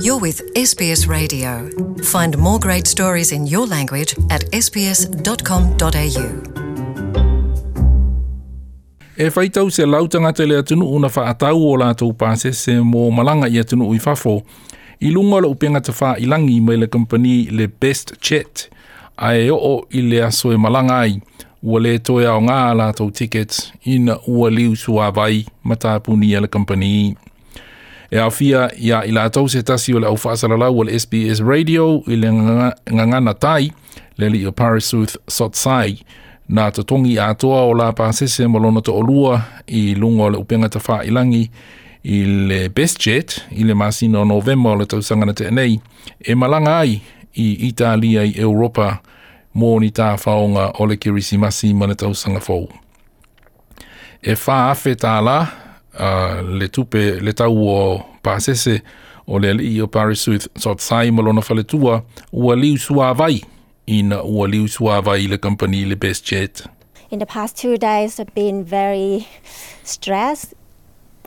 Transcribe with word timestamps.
You're 0.00 0.18
with 0.20 0.40
SBS 0.54 1.06
Radio. 1.06 1.68
Find 2.02 2.38
more 2.38 2.58
great 2.60 2.86
stories 2.86 3.32
in 3.32 3.46
your 3.46 3.66
language 3.68 4.14
at 4.30 4.40
sbs.com.au. 4.52 6.28
E 9.16 9.30
whaitau 9.30 9.70
se 9.70 9.86
lautanga 9.86 10.32
te 10.32 10.46
lea 10.46 10.62
tunu 10.62 10.88
una 10.96 11.08
wha 11.16 11.26
atau 11.28 11.56
o 11.68 11.76
lātou 11.76 12.12
pāse 12.12 12.52
se 12.52 12.78
mō 12.78 13.02
malanga 13.14 13.48
i 13.48 13.58
atunu 13.62 13.86
ui 13.92 13.98
whafo. 14.06 14.42
I 15.00 15.10
lungo 15.12 15.40
la 15.40 15.48
upenga 15.48 15.80
te 15.82 15.92
wha 16.00 16.16
ilangi 16.18 16.60
mai 16.60 16.76
le 16.76 16.86
company 16.86 17.36
le 17.50 17.66
Best 17.80 18.14
Chat. 18.20 18.68
A 19.16 19.34
e 19.34 19.50
o 19.50 19.82
i 19.90 20.00
le 20.02 20.22
aso 20.24 20.52
e 20.52 20.56
malanga 20.56 21.00
ai. 21.04 21.20
Ua 21.62 21.80
le 21.80 21.98
toi 21.98 22.24
ao 22.30 22.40
ngā 22.42 22.60
lātou 22.78 23.12
tickets 23.14 23.68
ina 23.84 24.16
ua 24.26 24.48
liu 24.50 24.74
sua 24.76 25.10
vai 25.10 25.44
matapuni 25.64 26.32
company 26.48 27.14
e 28.12 28.20
awhia 28.20 28.66
ia 28.76 28.98
i 29.08 29.12
lātou 29.16 29.48
se 29.48 29.62
tasi 29.64 29.94
o 29.96 30.00
le 30.02 30.06
au 30.10 30.18
whaasalalau 30.20 30.76
o 30.82 30.84
le 30.84 30.92
SBS 31.00 31.40
Radio 31.48 32.02
i 32.12 32.18
le 32.20 32.28
ngangana 32.28 33.32
tai 33.32 33.70
le 34.20 34.28
li 34.34 34.42
o 34.46 34.52
Parisuth 34.52 35.14
Sotsai 35.32 35.94
na 36.52 36.66
tatongi 36.70 37.14
a 37.16 37.30
toa 37.34 37.62
o 37.70 37.70
la 37.80 37.86
pasese 37.96 38.44
mo 38.46 38.60
lona 38.60 38.82
to 38.84 38.98
olua 39.00 39.38
i 39.66 39.94
lungo 39.96 40.28
le 40.34 40.38
upenga 40.42 40.68
ta 40.74 40.82
wha 40.88 40.98
ilangi 41.08 41.46
i 42.12 42.18
le 42.50 42.60
best 42.68 43.00
jet 43.00 43.38
i 43.56 43.64
le 43.64 43.74
masino 43.74 44.26
novema 44.28 44.74
o 44.74 44.76
le 44.82 44.84
tausangana 44.86 45.32
te 45.32 45.48
nei 45.50 45.80
e 46.20 46.34
malanga 46.36 46.76
ai 46.84 47.00
i 47.32 47.48
Italia 47.68 48.26
i 48.28 48.34
Europa 48.36 48.98
mō 49.56 49.72
ni 49.84 49.88
tā 49.92 50.12
whaonga 50.20 50.68
o 50.84 50.84
le 50.88 50.96
kirisi 51.00 51.36
masi 51.40 51.72
mana 51.76 51.92
tausanga 51.96 52.40
fōu. 52.44 52.68
E 54.24 54.32
whaafe 54.36 54.92
tā 55.00 55.16
la, 55.24 55.38
le 56.00 56.66
tupe 56.68 57.20
le 57.20 57.32
tau 57.32 57.68
o 57.68 58.02
pasese 58.22 58.82
o 59.26 59.38
le 59.38 59.48
ali 59.50 59.80
o 59.80 59.86
malona 59.90 61.40
faletua 61.42 62.04
ua 62.32 62.54
liu 62.56 62.76
ina 63.86 64.22
ua 64.22 64.48
liu 64.48 64.66
le 65.28 65.38
company 65.38 65.84
le 65.84 65.96
best 65.96 66.24
jet. 66.26 66.64
In 67.10 67.18
the 67.18 67.26
past 67.26 67.56
two 67.58 67.76
days 67.76 68.18
I've 68.18 68.34
been 68.34 68.64
very 68.64 69.28
stressed. 69.84 70.54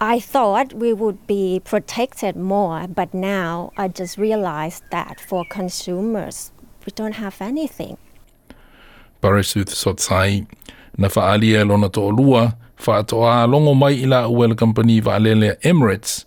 I 0.00 0.20
thought 0.20 0.72
we 0.74 0.92
would 0.92 1.26
be 1.26 1.60
protected 1.64 2.36
more, 2.36 2.86
but 2.86 3.12
now 3.12 3.72
I 3.76 3.88
just 3.88 4.16
realized 4.16 4.84
that 4.92 5.20
for 5.20 5.44
consumers, 5.50 6.52
we 6.86 6.92
don't 6.94 7.14
have 7.16 7.36
anything. 7.42 7.96
Parasuth 9.20 9.70
Sotsai, 9.70 10.46
na 10.96 11.08
faalia 11.08 11.66
lona 11.66 11.88
to'olua, 11.90 12.54
whaatoa 12.86 13.46
longo 13.50 13.74
mai 13.74 13.92
i 13.94 14.06
la 14.06 14.28
well 14.28 14.54
Company 14.54 15.00
wa 15.00 15.16
Emirates. 15.60 16.24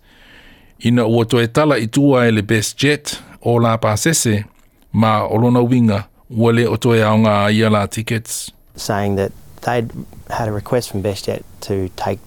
Ina 0.84 1.06
ua 1.06 1.24
toe 1.24 1.46
tala 1.46 1.76
i 1.78 1.86
tua 1.86 2.26
e 2.26 2.30
le 2.30 2.42
best 2.42 2.76
jet 2.78 3.18
o 3.42 3.58
la 3.60 3.76
pasese 3.78 4.44
ma 4.92 5.28
olona 5.28 5.60
winga 5.62 6.04
ua 6.30 6.52
le 6.52 6.66
o 6.66 6.76
toe 6.76 7.02
aonga 7.02 7.48
i 7.50 7.68
la 7.70 7.86
tickets. 7.86 8.50
Saying 8.76 9.16
that 9.16 9.32
they'd 9.62 9.90
had 10.30 10.48
a 10.48 10.52
request 10.52 10.90
from 10.90 11.00
best 11.02 11.26
jet 11.26 11.42
to 11.60 11.88
take 11.96 12.18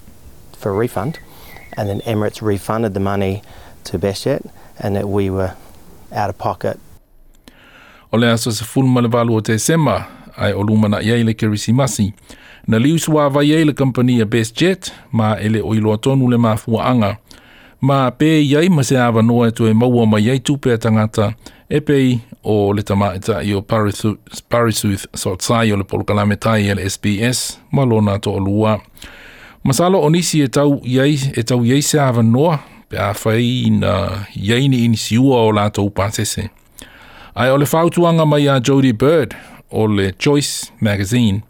for 0.57 0.71
a 0.71 0.75
refund 0.75 1.19
and 1.77 1.89
then 1.89 1.99
Emirates 2.01 2.41
refunded 2.41 2.93
the 2.93 2.99
money 2.99 3.41
to 3.83 3.97
best 3.99 4.23
jet 4.23 4.41
and 4.79 4.95
that 4.95 5.09
we 5.09 5.29
were 5.29 5.53
out 6.13 6.29
of 6.29 6.37
pocket. 6.37 6.79
O 8.13 8.17
le 8.17 8.27
aso 8.27 8.51
se 8.53 8.63
fulma 8.63 9.01
le 9.03 9.33
o 9.35 9.39
te 9.41 9.57
sema, 9.57 10.07
ai 10.37 10.53
o 10.53 10.63
lumana 10.63 10.99
iai 11.01 11.23
le 11.23 11.73
masi. 11.73 12.13
Na 12.67 12.79
liu 12.79 12.97
sua 12.99 13.29
vai 13.29 13.63
le 13.65 13.73
company 13.73 14.21
a 14.21 14.25
Best 14.25 14.55
Jet, 14.59 14.81
ma 15.11 15.35
ele 15.39 15.61
o 15.61 15.73
ilo 15.73 15.93
atonu 15.93 16.29
le 16.31 16.37
mafuaanga. 16.37 17.17
Ma 17.81 18.09
pe 18.11 18.29
iai 18.51 18.69
ma 18.69 18.81
se 18.83 18.95
awa 18.97 19.21
noa 19.21 19.51
tu 19.55 19.63
e 19.67 19.73
maua 19.73 20.05
ma 20.11 20.17
iai 20.19 20.39
tupe 20.45 20.77
tangata, 20.83 21.33
e 21.69 21.77
pei 21.87 22.19
o 22.43 22.73
le 22.75 22.83
tamaita 22.83 23.33
i 23.49 23.53
o 23.57 23.61
Parisuth 24.49 25.03
Sotsai 25.13 25.71
o 25.73 25.77
le 25.77 25.83
polkalametai 25.83 26.69
e 26.69 26.73
le 26.75 26.83
SBS, 26.89 27.39
ma 27.75 27.83
lona 27.85 28.19
to 28.23 28.31
o 28.31 28.39
lua. 28.39 28.79
Masalo 29.63 29.97
onisi 30.07 30.37
e 30.41 30.47
tau 30.47 30.81
iai, 30.95 31.13
e 31.37 31.41
tau 31.43 31.61
iai 31.65 31.81
se 31.81 31.97
awa 31.99 32.23
noa, 32.23 32.59
pe 32.89 32.97
a 32.97 33.13
fai 33.13 33.69
na 33.81 33.91
iaini 34.47 34.83
inisiua 34.85 35.35
o 35.43 35.51
lato 35.51 35.83
upasese. 35.85 36.49
Ai 37.35 37.49
o 37.51 37.57
le 37.57 37.65
fautuanga 37.65 38.25
mai 38.25 38.47
a 38.49 38.59
Jody 38.61 38.93
Bird, 38.93 39.33
o 39.71 39.83
le 39.83 40.11
Choice 40.17 40.71
magazine 40.79 41.43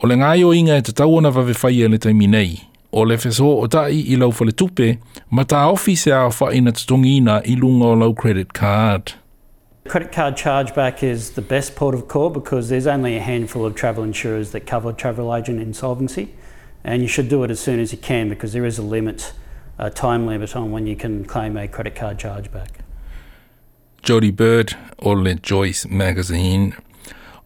o 0.00 0.06
le 0.06 0.14
ngai 0.16 0.42
o 0.44 0.52
inga 0.52 0.76
e 0.76 0.82
te 0.82 0.92
tau 0.92 1.16
ona 1.16 1.30
wawewhai 1.30 1.72
e 1.82 1.88
le 1.88 1.98
taimi 1.98 2.26
nei. 2.26 2.62
O 2.92 3.02
le 3.04 3.18
feso 3.18 3.60
o 3.60 3.66
tai 3.68 3.90
i 3.90 4.16
lau 4.16 4.30
whale 4.32 4.52
tupe, 4.52 4.98
ma 5.30 5.42
tā 5.44 5.66
ofi 5.72 5.92
se 5.96 6.10
a 6.12 6.28
whaina 6.30 6.54
ina 6.54 6.72
tongina 6.72 7.40
i 7.44 7.56
lunga 7.58 7.86
o 7.86 7.92
lau 7.94 8.14
credit 8.14 8.52
card. 8.54 9.12
Credit 9.88 10.10
card 10.12 10.36
chargeback 10.36 11.02
is 11.02 11.30
the 11.32 11.42
best 11.42 11.74
port 11.76 11.94
of 11.94 12.06
call 12.08 12.30
because 12.30 12.68
there's 12.70 12.86
only 12.86 13.16
a 13.16 13.20
handful 13.20 13.66
of 13.66 13.74
travel 13.74 14.04
insurers 14.04 14.52
that 14.52 14.66
cover 14.66 14.92
travel 14.92 15.34
agent 15.34 15.60
insolvency 15.60 16.28
and 16.84 17.02
you 17.02 17.08
should 17.08 17.28
do 17.28 17.42
it 17.44 17.50
as 17.50 17.58
soon 17.60 17.78
as 17.80 17.90
you 17.92 17.98
can 17.98 18.28
because 18.28 18.52
there 18.54 18.64
is 18.66 18.78
a 18.78 18.82
limit, 18.82 19.32
a 19.78 19.90
time 19.90 20.26
limit 20.26 20.54
on 20.56 20.70
when 20.70 20.86
you 20.86 20.94
can 20.96 21.24
claim 21.26 21.56
a 21.58 21.66
credit 21.68 21.94
card 21.96 22.18
chargeback. 22.18 22.68
Jody 24.02 24.30
Bird, 24.30 24.76
or 24.98 25.20
Joyce 25.34 25.86
magazine, 25.86 26.74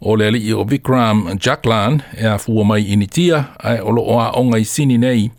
o 0.05 0.17
le 0.17 0.27
ali 0.27 0.53
o 0.53 0.65
Vikram 0.65 1.39
Jacklan 1.41 2.03
e 2.23 2.27
a 2.27 2.39
fua 2.39 2.65
mai 2.65 2.83
initia 2.93 3.45
ai 3.63 3.79
o 3.81 3.91
lo 3.93 4.03
oa 4.03 4.31
onga 4.39 4.59
i 4.59 4.65
sini 4.65 4.99
nei. 4.99 5.31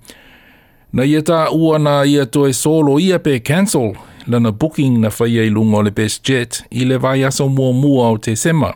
Na 0.94 1.04
ia 1.04 1.20
e 1.20 1.26
tā 1.28 1.48
ua 1.52 1.80
na 1.80 2.04
ia 2.06 2.26
toe 2.26 2.54
solo 2.54 3.00
ia 3.00 3.20
pe 3.20 3.40
cancel 3.40 3.94
lana 4.28 4.52
booking 4.52 5.02
na 5.04 5.10
whaia 5.20 5.44
i 5.44 5.50
lungo 5.50 5.82
le 5.82 5.92
best 5.92 6.24
jet 6.24 6.62
i 6.72 6.86
le 6.86 6.98
vai 6.98 7.24
aso 7.28 7.48
mua 7.50 7.74
mua 7.74 8.10
o 8.14 8.18
te 8.18 8.36
sema 8.36 8.72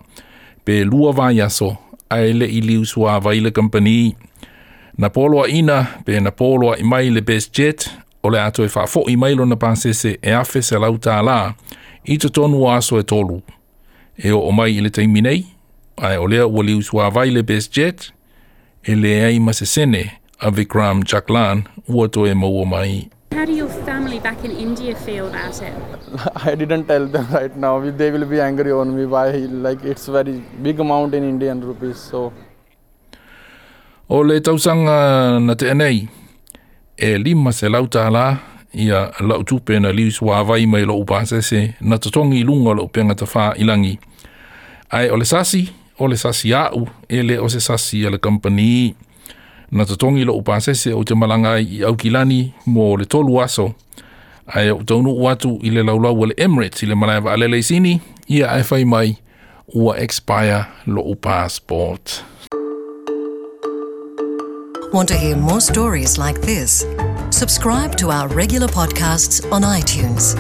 pe 0.66 0.82
lua 0.84 1.12
vai 1.12 1.40
aso 1.42 1.70
ai 2.10 2.34
le 2.34 2.46
i 2.46 2.62
liu 2.62 2.86
sua 2.86 3.20
vai 3.20 3.40
le 3.40 3.52
company. 3.52 4.16
Na 4.98 5.10
poloa 5.10 5.48
ina 5.50 5.86
pe 6.06 6.20
na 6.20 6.32
poloa 6.32 6.76
i 6.80 6.84
mai 6.84 7.10
le 7.10 7.22
best 7.22 7.54
jet 7.58 7.88
o 8.24 8.30
le 8.30 8.42
ato 8.42 8.64
e 8.64 8.70
whafo 8.76 9.06
i 9.08 9.16
mailo 9.16 9.46
na 9.46 9.56
pansese 9.56 10.18
e 10.22 10.32
afe 10.34 10.62
se 10.62 10.78
lau 10.78 10.98
la 11.24 11.54
i 12.04 12.18
te 12.18 12.30
tonu 12.30 12.68
aso 12.70 13.00
e 13.00 13.04
tolu. 13.04 13.42
E 14.18 14.32
o 14.32 14.52
mai 14.52 14.76
i 14.78 14.82
le 14.82 14.90
teimi 14.90 15.22
ae 16.02 16.18
o 16.18 16.28
lea 16.28 16.46
ua 16.48 16.64
liu 16.64 16.82
suavai 16.82 17.30
le 17.32 17.42
BestJet 17.44 18.12
e 18.84 18.96
leai 18.96 19.40
masesene 19.40 20.12
a 20.40 20.50
Vikram 20.52 21.02
Chaklan 21.04 21.64
ua 21.88 22.08
toe 22.08 22.34
maua 22.34 22.66
mai. 22.66 23.10
How 23.34 23.46
do 23.46 23.52
your 23.54 23.70
family 23.70 24.20
back 24.20 24.44
in 24.46 24.52
India 24.52 24.96
feel 24.96 25.28
about 25.28 25.62
it? 25.62 25.74
I 26.46 26.56
didn't 26.56 26.86
tell 26.86 27.08
them 27.08 27.26
right 27.34 27.56
now. 27.58 27.80
They 27.92 28.10
will 28.12 28.26
be 28.26 28.40
angry 28.42 28.72
on 28.72 28.96
me. 28.98 29.06
Why? 29.06 29.30
Like 29.30 29.84
it's 29.86 30.08
very 30.08 30.40
big 30.64 30.80
amount 30.80 31.14
in 31.14 31.24
Indian 31.24 31.62
rupees. 31.62 31.98
So. 32.12 32.32
O 34.10 34.20
le 34.24 34.40
tausanga 34.40 35.40
na 35.42 35.54
te 35.56 35.68
anei, 35.70 36.08
e 36.98 37.18
lima 37.18 37.52
se 37.54 37.68
lau 37.70 37.88
tāla 37.88 38.38
ia 38.74 39.12
lau 39.20 39.44
tupe 39.44 39.80
na 39.82 39.90
liu 39.92 40.12
suavai 40.12 40.66
mai 40.68 40.86
lo 40.86 40.96
upasese 41.04 41.74
na 41.82 41.98
tatongi 41.98 42.44
lunga 42.46 42.72
lo 42.78 42.88
penga 42.88 43.16
ta 43.16 43.26
wha 43.26 43.54
ilangi. 43.58 43.98
Ai 44.92 45.10
o 45.10 45.16
le 45.18 45.26
sasi, 45.26 45.68
oleh 46.00 46.18
sasiau 46.18 46.88
ele 47.10 47.38
o 47.40 47.50
se 47.50 47.60
sasi 47.60 48.02
le 48.10 48.18
company 48.18 48.96
na 49.72 49.86
totongi 49.86 50.26
lo 50.26 50.34
upasese 50.34 50.94
o 50.94 51.04
te 51.04 51.16
malanga 51.16 51.58
i 51.60 51.82
au 51.84 51.96
kilani 51.96 52.54
mo 52.66 52.96
le 52.98 53.06
tolu 53.06 53.42
aso 53.42 53.74
ai 54.48 54.70
o 54.72 54.84
tonu 54.84 55.16
watu 55.24 55.60
i 55.64 55.70
le 55.70 55.84
laulau 55.84 56.26
le 56.26 56.34
Emirates 56.38 56.84
i 56.84 56.86
le 56.86 56.96
malaya 56.96 57.22
wa 57.22 57.34
i 57.58 57.64
sini 57.64 58.02
ia 58.28 58.50
ai 58.52 58.64
fai 58.64 58.86
mai 58.86 59.18
ua 59.76 59.98
expire 60.00 60.66
lo 60.86 61.16
passport. 61.22 62.24
Want 64.94 65.10
to 65.10 65.16
hear 65.16 65.36
more 65.36 65.60
stories 65.60 66.18
like 66.18 66.42
this? 66.42 66.86
Subscribe 67.30 67.98
to 67.98 68.10
our 68.10 68.30
regular 68.30 68.68
podcasts 68.70 69.42
on 69.52 69.64
iTunes. 69.64 70.38